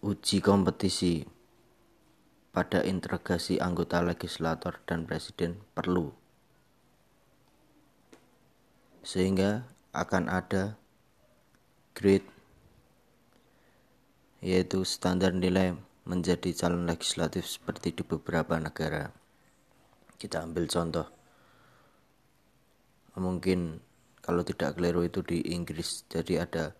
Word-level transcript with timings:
uji 0.00 0.40
kompetisi 0.40 1.28
pada 2.56 2.80
integrasi 2.80 3.60
anggota 3.60 4.00
legislator 4.00 4.80
dan 4.88 5.04
presiden 5.04 5.60
perlu. 5.76 6.10
Sehingga 9.04 9.68
akan 9.92 10.32
ada 10.32 10.80
grade 11.92 12.26
yaitu 14.40 14.88
standar 14.88 15.36
nilai 15.36 15.76
menjadi 16.08 16.56
calon 16.56 16.88
legislatif 16.88 17.44
seperti 17.44 17.92
di 17.92 18.02
beberapa 18.02 18.56
negara. 18.56 19.12
Kita 20.16 20.40
ambil 20.48 20.64
contoh. 20.64 21.06
Mungkin 23.20 23.84
kalau 24.24 24.40
tidak 24.40 24.80
keliru 24.80 25.04
itu 25.04 25.20
di 25.20 25.44
Inggris. 25.52 26.08
Jadi 26.08 26.40
ada 26.40 26.72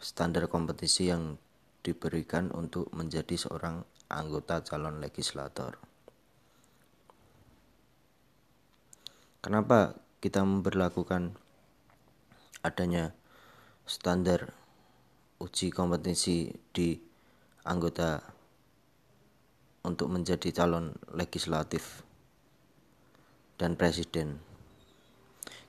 standar 0.00 0.48
kompetisi 0.48 1.12
yang 1.12 1.36
diberikan 1.82 2.54
untuk 2.54 2.88
menjadi 2.94 3.34
seorang 3.34 3.82
anggota 4.06 4.62
calon 4.62 5.02
legislator. 5.02 5.78
Kenapa 9.42 9.98
kita 10.22 10.46
memperlakukan 10.46 11.34
adanya 12.62 13.10
standar 13.82 14.54
uji 15.42 15.74
kompetisi 15.74 16.54
di 16.70 16.94
anggota 17.66 18.22
untuk 19.82 20.14
menjadi 20.14 20.54
calon 20.54 20.94
legislatif 21.10 22.06
dan 23.58 23.74
presiden. 23.74 24.38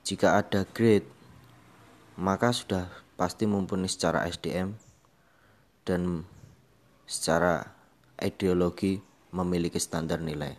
Jika 0.05 0.37
ada 0.37 0.69
grade, 0.69 1.09
maka 2.21 2.53
sudah 2.53 2.93
pasti 3.17 3.49
mumpuni 3.49 3.89
secara 3.89 4.29
SDM 4.29 4.77
dan 5.83 6.23
secara 7.03 7.75
ideologi 8.19 9.03
memiliki 9.35 9.79
standar 9.79 10.23
nilai. 10.23 10.55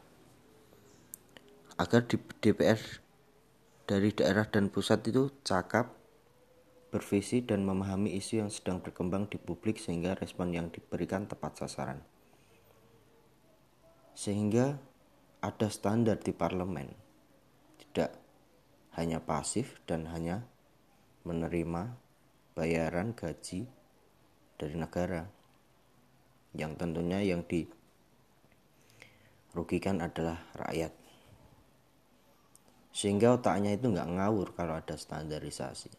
Agar 1.80 2.06
DPR 2.06 2.78
dari 3.84 4.14
daerah 4.14 4.46
dan 4.46 4.70
pusat 4.70 5.04
itu 5.10 5.32
cakap 5.42 5.92
bervisi 6.94 7.42
dan 7.42 7.66
memahami 7.66 8.14
isu 8.14 8.46
yang 8.46 8.50
sedang 8.54 8.78
berkembang 8.78 9.26
di 9.26 9.34
publik 9.34 9.82
sehingga 9.82 10.14
respon 10.14 10.54
yang 10.54 10.70
diberikan 10.70 11.26
tepat 11.26 11.58
sasaran. 11.66 11.98
Sehingga 14.14 14.78
ada 15.42 15.68
standar 15.68 16.22
di 16.22 16.30
parlemen, 16.30 16.94
tidak 17.82 18.14
hanya 18.94 19.18
pasif 19.18 19.82
dan 19.90 20.06
hanya 20.06 20.46
menerima 21.26 21.98
bayaran 22.54 23.10
gaji 23.10 23.66
dari 24.58 24.74
negara. 24.78 25.26
Yang 26.54 26.76
tentunya 26.78 27.22
yang 27.22 27.44
dirugikan 27.46 30.00
adalah 30.00 30.38
rakyat. 30.54 30.92
Sehingga 32.94 33.34
otaknya 33.34 33.74
itu 33.74 33.90
nggak 33.90 34.06
ngawur 34.06 34.54
kalau 34.54 34.78
ada 34.78 34.94
standarisasi. 34.94 35.90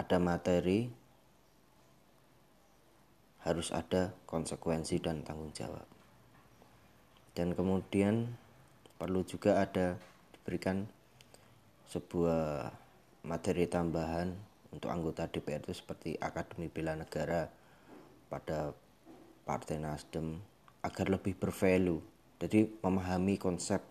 Ada 0.00 0.16
materi 0.16 0.88
harus 3.44 3.68
ada 3.72 4.12
konsekuensi 4.24 5.00
dan 5.00 5.24
tanggung 5.24 5.52
jawab. 5.52 5.84
Dan 7.36 7.52
kemudian 7.52 8.36
perlu 8.96 9.24
juga 9.24 9.60
ada 9.60 9.96
diberikan 10.32 10.88
sebuah 11.88 12.72
materi 13.24 13.68
tambahan 13.68 14.49
untuk 14.70 14.90
anggota 14.90 15.26
DPR 15.26 15.62
itu 15.62 15.74
seperti 15.74 16.14
Akademi 16.18 16.70
Bela 16.70 16.94
Negara 16.94 17.50
pada 18.30 18.70
Partai 19.42 19.82
Nasdem 19.82 20.38
agar 20.80 21.10
lebih 21.10 21.34
bervalue 21.36 22.00
jadi 22.40 22.72
memahami 22.80 23.36
konsep 23.36 23.84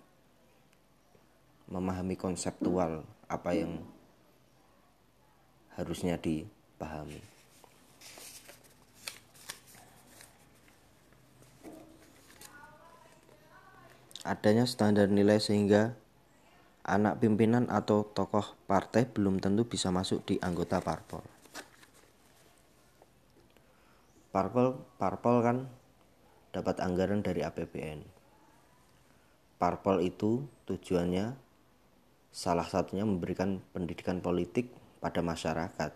memahami 1.70 2.18
konseptual 2.18 3.06
apa 3.30 3.54
yang 3.54 3.86
harusnya 5.78 6.18
dipahami. 6.18 7.22
Adanya 14.26 14.66
standar 14.66 15.14
nilai 15.14 15.38
sehingga 15.38 15.94
anak 16.90 17.22
pimpinan 17.22 17.70
atau 17.70 18.02
tokoh 18.02 18.58
partai 18.66 19.06
belum 19.06 19.38
tentu 19.38 19.70
bisa 19.70 19.94
masuk 19.94 20.26
di 20.26 20.36
anggota 20.42 20.82
parpol. 20.82 21.22
Parpol, 24.30 24.78
parpol 24.98 25.36
kan 25.42 25.58
dapat 26.54 26.82
anggaran 26.82 27.22
dari 27.22 27.42
APBN. 27.46 28.02
Parpol 29.58 30.06
itu 30.06 30.46
tujuannya 30.70 31.34
salah 32.30 32.66
satunya 32.66 33.06
memberikan 33.06 33.58
pendidikan 33.74 34.22
politik 34.22 34.70
pada 35.02 35.26
masyarakat. 35.26 35.92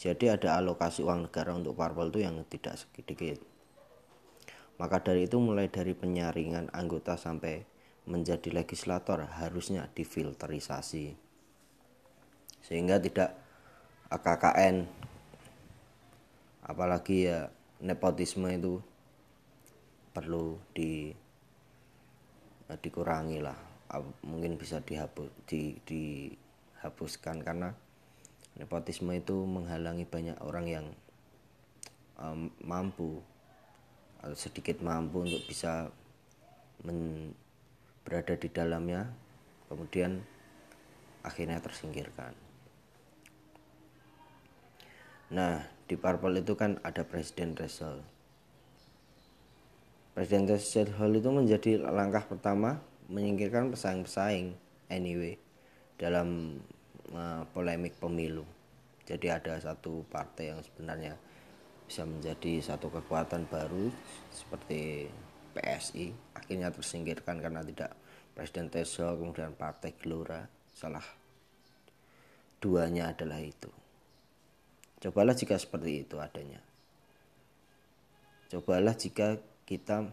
Jadi 0.00 0.32
ada 0.32 0.56
alokasi 0.56 1.04
uang 1.04 1.28
negara 1.28 1.52
untuk 1.52 1.76
parpol 1.76 2.08
itu 2.08 2.24
yang 2.24 2.40
tidak 2.48 2.80
sedikit. 2.80 3.49
Maka 4.80 5.04
dari 5.04 5.28
itu 5.28 5.36
mulai 5.36 5.68
dari 5.68 5.92
penyaringan 5.92 6.72
anggota 6.72 7.20
sampai 7.20 7.68
menjadi 8.08 8.48
legislator 8.48 9.28
harusnya 9.28 9.92
difilterisasi. 9.92 11.12
Sehingga 12.64 12.96
tidak 12.96 13.36
KKN 14.08 14.88
apalagi 16.64 17.28
ya 17.28 17.52
nepotisme 17.84 18.48
itu 18.56 18.80
perlu 20.16 20.56
di 20.72 21.12
dikurangi 22.70 23.42
lah 23.42 23.58
mungkin 24.22 24.54
bisa 24.54 24.78
dihapus 24.78 25.26
di, 25.50 25.74
dihapuskan 25.82 27.42
karena 27.42 27.74
nepotisme 28.54 29.10
itu 29.18 29.34
menghalangi 29.42 30.06
banyak 30.06 30.38
orang 30.38 30.66
yang 30.70 30.86
um, 32.22 32.54
mampu 32.62 33.18
sedikit 34.36 34.84
mampu 34.84 35.24
untuk 35.24 35.42
bisa 35.48 35.88
men, 36.84 37.32
berada 38.04 38.36
di 38.36 38.48
dalamnya 38.52 39.08
kemudian 39.72 40.20
akhirnya 41.24 41.60
tersingkirkan 41.60 42.36
nah 45.30 45.62
di 45.86 45.94
parpol 45.94 46.36
itu 46.36 46.58
kan 46.58 46.76
ada 46.82 47.06
presiden 47.06 47.54
threshold 47.54 48.02
presiden 50.12 50.44
threshold 50.44 51.14
itu 51.16 51.30
menjadi 51.30 51.70
langkah 51.80 52.26
pertama 52.26 52.82
menyingkirkan 53.10 53.74
pesaing-pesaing 53.74 54.54
anyway 54.86 55.34
dalam 55.98 56.58
uh, 57.12 57.42
polemik 57.50 57.98
pemilu. 57.98 58.46
Jadi 59.04 59.26
ada 59.26 59.58
satu 59.58 60.06
partai 60.06 60.54
yang 60.54 60.62
sebenarnya 60.62 61.18
bisa 61.90 62.06
menjadi 62.06 62.62
satu 62.62 62.86
kekuatan 62.86 63.50
baru 63.50 63.90
seperti 64.30 65.10
PSI 65.58 66.14
akhirnya 66.38 66.70
tersingkirkan 66.70 67.42
karena 67.42 67.66
tidak 67.66 67.98
Presiden 68.30 68.70
Teso 68.70 69.10
kemudian 69.18 69.58
Partai 69.58 69.98
Gelora 69.98 70.46
salah 70.70 71.02
duanya 72.62 73.10
adalah 73.10 73.42
itu. 73.42 73.66
Cobalah 75.02 75.34
jika 75.34 75.58
seperti 75.58 76.06
itu 76.06 76.22
adanya. 76.22 76.62
Cobalah 78.54 78.94
jika 78.94 79.42
kita 79.66 80.06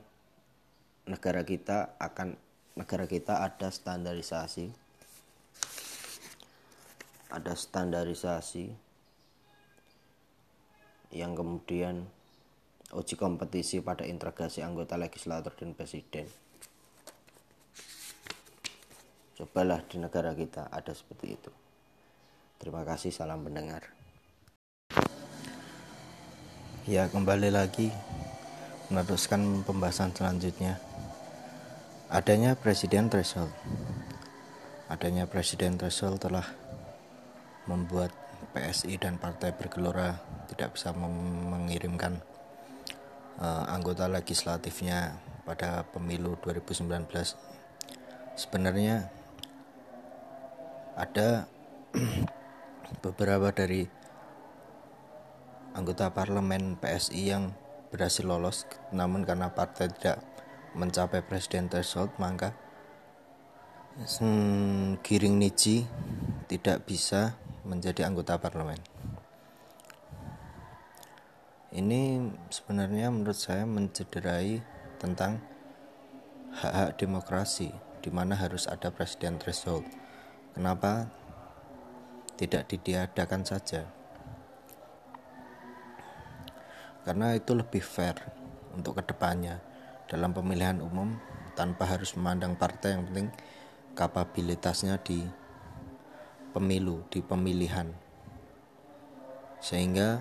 negara 1.05 1.45
kita 1.45 1.93
akan 2.01 2.33
negara 2.73 3.05
kita 3.05 3.45
ada 3.45 3.69
standarisasi 3.69 4.73
ada 7.27 7.53
standarisasi 7.53 8.86
yang 11.11 11.35
kemudian 11.35 12.07
uji 12.91 13.19
kompetisi 13.19 13.83
pada 13.83 14.07
integrasi 14.07 14.63
anggota 14.63 14.95
legislator 14.95 15.51
dan 15.55 15.75
presiden. 15.75 16.27
Cobalah 19.37 19.85
di 19.85 20.01
negara 20.01 20.33
kita 20.33 20.71
ada 20.73 20.91
seperti 20.95 21.27
itu. 21.37 21.51
Terima 22.57 22.81
kasih 22.81 23.13
salam 23.13 23.45
pendengar. 23.45 23.85
Ya 26.89 27.05
kembali 27.11 27.51
lagi 27.53 27.91
meneruskan 28.89 29.61
pembahasan 29.67 30.15
selanjutnya. 30.15 30.79
Adanya 32.07 32.55
presiden 32.55 33.11
threshold. 33.11 33.51
Adanya 34.87 35.27
presiden 35.27 35.75
threshold 35.75 36.23
telah 36.23 36.47
membuat 37.67 38.15
PSI 38.57 38.97
dan 38.97 39.21
partai 39.21 39.53
bergelora 39.53 40.17
tidak 40.49 40.73
bisa 40.73 40.89
mengirimkan 40.97 42.17
uh, 43.37 43.69
anggota 43.69 44.09
legislatifnya 44.09 45.13
pada 45.45 45.85
pemilu 45.85 46.33
2019 46.41 47.05
sebenarnya 48.33 49.13
ada 50.97 51.45
beberapa 53.05 53.53
dari 53.53 53.85
anggota 55.77 56.09
parlemen 56.09 56.81
PSI 56.81 57.21
yang 57.29 57.53
berhasil 57.93 58.25
lolos 58.25 58.65
namun 58.89 59.21
karena 59.21 59.53
partai 59.53 59.93
tidak 59.93 60.25
mencapai 60.73 61.21
presiden 61.21 61.69
threshold 61.69 62.09
maka 62.17 62.57
hmm, 64.19 64.99
Giring 65.05 65.37
Niji 65.37 65.85
tidak 66.49 66.89
bisa 66.89 67.37
menjadi 67.67 68.07
anggota 68.07 68.39
parlemen. 68.39 68.79
Ini 71.75 72.31
sebenarnya 72.47 73.11
menurut 73.11 73.35
saya 73.35 73.67
mencederai 73.67 74.63
tentang 74.97 75.43
hak-hak 76.55 76.95
demokrasi 76.95 77.69
di 77.99 78.09
mana 78.09 78.39
harus 78.39 78.71
ada 78.71 78.87
presiden 78.87 79.35
threshold. 79.35 79.83
Kenapa? 80.55 81.11
Tidak 82.39 82.63
didiadakan 82.71 83.43
saja. 83.43 83.83
Karena 87.03 87.35
itu 87.35 87.51
lebih 87.51 87.83
fair 87.83 88.15
untuk 88.71 88.97
ke 88.97 89.03
depannya. 89.11 89.59
Dalam 90.07 90.31
pemilihan 90.31 90.79
umum 90.79 91.19
tanpa 91.59 91.83
harus 91.83 92.15
memandang 92.15 92.55
partai 92.55 92.95
yang 92.95 93.03
penting 93.11 93.27
kapabilitasnya 93.97 95.01
di 95.03 95.25
pemilu 96.57 97.05
di 97.13 97.21
pemilihan. 97.21 97.93
Sehingga 99.61 100.17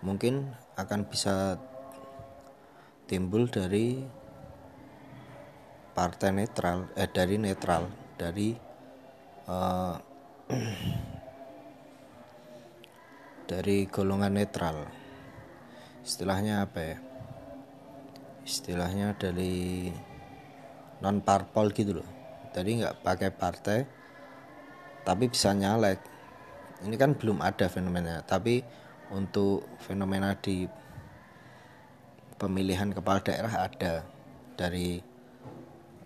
mungkin 0.00 0.56
akan 0.80 1.04
bisa 1.04 1.60
timbul 3.04 3.52
dari 3.52 4.00
partai 5.92 6.32
netral 6.32 6.88
eh 6.96 7.04
dari 7.04 7.36
netral 7.36 7.84
dari 8.16 8.56
uh, 9.44 9.94
dari 13.52 13.84
golongan 13.84 14.40
netral. 14.40 14.88
Istilahnya 16.00 16.64
apa 16.64 16.80
ya? 16.80 16.96
Istilahnya 18.40 19.12
dari 19.20 19.92
non 21.04 21.20
parpol 21.20 21.76
gitu 21.76 22.00
loh. 22.00 22.08
Tadi 22.56 22.80
nggak 22.80 23.04
pakai 23.04 23.30
partai 23.32 24.03
tapi 25.04 25.28
bisa 25.28 25.52
nyalek. 25.52 26.00
Ini 26.84 26.96
kan 26.98 27.16
belum 27.16 27.40
ada 27.40 27.68
fenomena 27.68 28.24
tapi 28.24 28.64
untuk 29.12 29.64
fenomena 29.84 30.34
di 30.36 30.66
pemilihan 32.40 32.90
kepala 32.90 33.22
daerah 33.22 33.68
ada 33.68 34.02
dari 34.58 34.98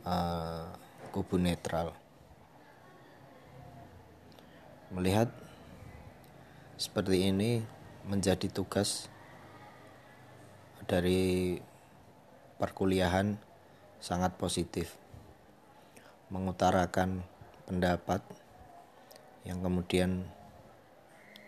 uh, 0.04 0.68
kubu 1.10 1.40
netral. 1.40 1.96
Melihat 4.92 5.28
seperti 6.78 7.28
ini 7.28 7.60
menjadi 8.08 8.48
tugas 8.48 9.10
dari 10.88 11.60
perkuliahan 12.56 13.36
sangat 14.00 14.38
positif. 14.40 14.96
Mengutarakan 16.32 17.24
pendapat 17.68 18.24
yang 19.48 19.64
kemudian 19.64 20.28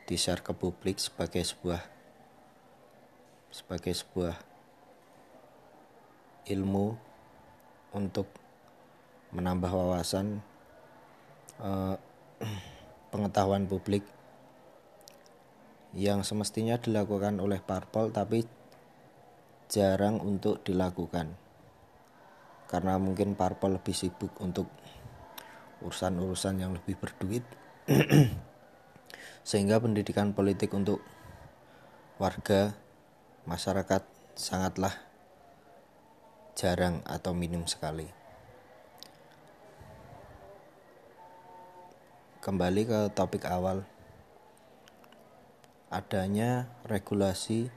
di-share 0.09 0.41
ke 0.41 0.57
publik 0.57 0.97
sebagai 0.97 1.45
sebuah 1.45 1.85
sebagai 3.53 3.93
sebuah 3.93 4.41
ilmu 6.49 6.97
untuk 7.93 8.25
menambah 9.37 9.69
wawasan 9.69 10.41
eh, 11.61 11.97
pengetahuan 13.13 13.69
publik 13.69 14.03
yang 15.93 16.25
semestinya 16.25 16.81
dilakukan 16.81 17.37
oleh 17.37 17.61
parpol 17.61 18.09
tapi 18.09 18.49
jarang 19.69 20.25
untuk 20.25 20.65
dilakukan. 20.65 21.37
Karena 22.65 22.97
mungkin 22.97 23.35
parpol 23.35 23.77
lebih 23.77 23.93
sibuk 23.93 24.31
untuk 24.41 24.71
urusan-urusan 25.83 26.63
yang 26.63 26.73
lebih 26.73 26.95
berduit 26.97 27.43
sehingga 29.49 29.83
pendidikan 29.83 30.31
politik 30.31 30.71
untuk 30.79 31.03
warga 32.23 32.79
masyarakat 33.51 34.07
sangatlah 34.39 34.95
jarang 36.55 37.03
atau 37.03 37.35
minim 37.35 37.67
sekali. 37.67 38.07
Kembali 42.39 42.83
ke 42.87 43.01
topik 43.11 43.43
awal. 43.51 43.83
Adanya 45.91 46.71
regulasi 46.87 47.75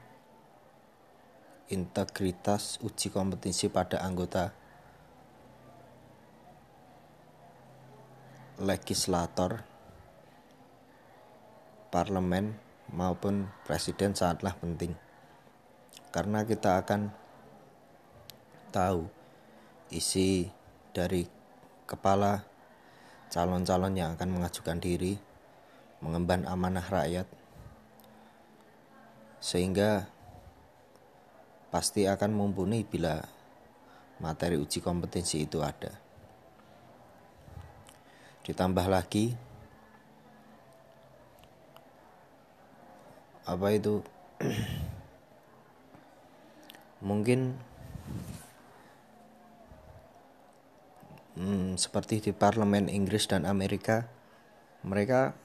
integritas 1.73 2.77
uji 2.85 3.09
kompetensi 3.09 3.65
pada 3.65 3.97
anggota 4.05 4.53
legislator 8.61 9.72
parlemen 11.93 12.57
maupun 12.89 13.45
presiden 13.69 14.17
sangatlah 14.17 14.57
penting 14.57 14.97
karena 16.09 16.41
kita 16.41 16.81
akan 16.81 17.13
tahu 18.73 19.05
isi 19.93 20.49
dari 20.89 21.29
kepala 21.85 22.41
calon-calon 23.29 23.93
yang 23.93 24.17
akan 24.17 24.29
mengajukan 24.33 24.81
diri 24.81 25.21
mengemban 26.01 26.49
amanah 26.49 26.85
rakyat 26.89 27.29
sehingga 29.37 30.09
pasti 31.69 32.09
akan 32.09 32.33
mumpuni 32.33 32.81
bila 32.81 33.21
materi 34.23 34.55
uji 34.55 34.79
kompetensi 34.79 35.43
itu 35.43 35.59
ada. 35.59 35.91
Ditambah 38.47 38.87
lagi 38.87 39.35
apa 43.43 43.67
itu? 43.75 43.99
Mungkin 47.03 47.59
hmm, 51.35 51.75
seperti 51.75 52.23
di 52.23 52.31
parlemen 52.31 52.87
Inggris 52.87 53.27
dan 53.27 53.43
Amerika 53.43 54.07
mereka 54.83 55.35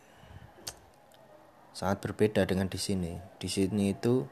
sangat 1.74 2.02
berbeda 2.02 2.46
dengan 2.46 2.70
di 2.70 2.78
sini. 2.78 3.18
Di 3.38 3.46
sini 3.50 3.94
itu 3.94 4.26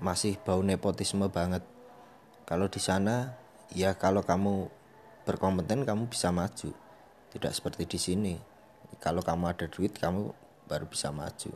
masih 0.00 0.36
bau 0.40 0.60
nepotisme 0.60 1.28
banget. 1.28 1.64
Kalau 2.44 2.68
di 2.68 2.80
sana 2.80 3.36
ya 3.72 3.96
kalau 3.96 4.20
kamu 4.20 4.68
berkompeten 5.24 5.88
kamu 5.88 6.08
bisa 6.08 6.28
maju. 6.28 6.72
Tidak 7.32 7.52
seperti 7.52 7.88
di 7.88 7.98
sini. 8.00 8.34
Kalau 9.00 9.24
kamu 9.24 9.52
ada 9.52 9.66
duit 9.68 9.96
kamu 9.96 10.43
baru 10.66 10.88
bisa 10.88 11.12
maju. 11.14 11.52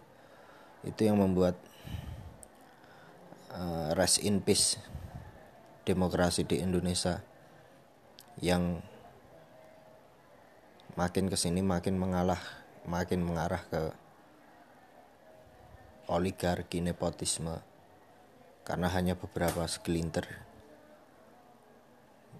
Itu 0.85 1.01
yang 1.03 1.19
membuat 1.19 1.59
uh, 3.53 3.93
rest 3.97 4.23
in 4.23 4.41
peace 4.45 4.79
demokrasi 5.89 6.45
di 6.45 6.61
Indonesia 6.61 7.25
yang 8.39 8.79
makin 10.95 11.27
ke 11.27 11.37
sini 11.39 11.65
makin 11.65 11.97
mengalah 11.97 12.41
makin 12.85 13.25
mengarah 13.25 13.63
ke 13.67 13.83
oligarki 16.09 16.81
nepotisme. 16.81 17.61
Karena 18.65 18.93
hanya 18.93 19.17
beberapa 19.17 19.65
segelintir. 19.65 20.29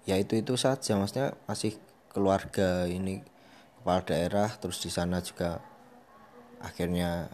Ya 0.05 0.17
itu 0.21 0.37
itu 0.37 0.53
saja 0.57 0.93
maksudnya 0.97 1.33
masih 1.49 1.77
keluarga 2.09 2.89
ini 2.89 3.21
kepala 3.79 4.01
daerah 4.05 4.49
terus 4.57 4.81
di 4.81 4.91
sana 4.91 5.21
juga 5.21 5.61
akhirnya 6.59 7.31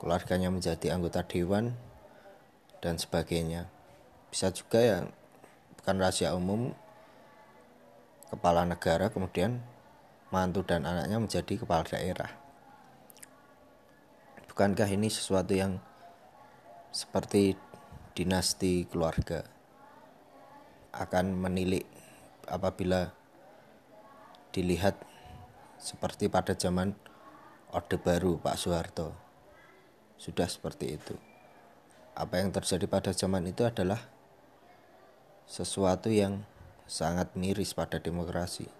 keluarganya 0.00 0.52
menjadi 0.52 0.92
anggota 0.92 1.24
dewan 1.24 1.72
dan 2.84 3.00
sebagainya. 3.00 3.68
Bisa 4.28 4.52
juga 4.52 4.80
ya 4.80 4.98
bukan 5.80 5.96
rahasia 6.00 6.36
umum 6.36 6.72
kepala 8.28 8.68
negara 8.68 9.08
kemudian 9.08 9.60
mantu 10.28 10.66
dan 10.66 10.84
anaknya 10.84 11.16
menjadi 11.20 11.54
kepala 11.64 11.86
daerah. 11.86 12.32
Bukankah 14.50 14.86
ini 14.86 15.10
sesuatu 15.10 15.54
yang 15.56 15.82
seperti 16.94 17.58
dinasti 18.14 18.86
keluarga 18.86 19.42
akan 20.94 21.34
menilik 21.34 21.82
apabila 22.46 23.10
dilihat 24.54 24.94
seperti 25.74 26.30
pada 26.30 26.54
zaman 26.54 26.94
Orde 27.74 27.98
Baru 27.98 28.38
Pak 28.38 28.54
Soeharto. 28.54 29.10
Sudah 30.14 30.46
seperti 30.46 30.94
itu. 30.94 31.18
Apa 32.14 32.38
yang 32.38 32.54
terjadi 32.54 32.86
pada 32.86 33.10
zaman 33.10 33.50
itu 33.50 33.66
adalah 33.66 33.98
sesuatu 35.50 36.06
yang 36.06 36.46
sangat 36.86 37.34
miris 37.34 37.74
pada 37.74 37.98
demokrasi. 37.98 38.70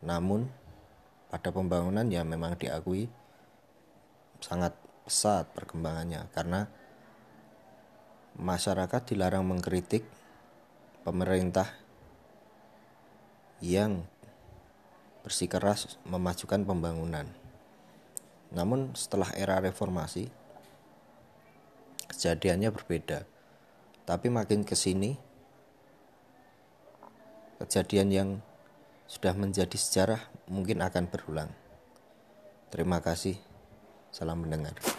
Namun 0.00 0.48
pada 1.28 1.52
pembangunan 1.52 2.08
ya 2.08 2.24
memang 2.24 2.56
diakui 2.56 3.12
sangat 4.40 4.72
pesat 5.04 5.44
perkembangannya 5.52 6.32
karena 6.32 6.64
masyarakat 8.40 9.04
dilarang 9.04 9.44
mengkritik 9.44 10.08
pemerintah 11.04 11.68
yang 13.60 14.08
bersikeras 15.20 16.00
memajukan 16.08 16.64
pembangunan. 16.64 17.47
Namun 18.52 18.96
setelah 18.96 19.28
era 19.36 19.60
reformasi 19.60 20.28
kejadiannya 22.08 22.72
berbeda. 22.72 23.28
Tapi 24.08 24.32
makin 24.32 24.64
ke 24.64 24.72
sini 24.72 25.20
kejadian 27.60 28.08
yang 28.08 28.30
sudah 29.08 29.36
menjadi 29.36 29.76
sejarah 29.76 30.22
mungkin 30.48 30.80
akan 30.80 31.04
berulang. 31.08 31.50
Terima 32.72 33.00
kasih. 33.00 33.36
Salam 34.08 34.44
mendengar. 34.44 34.97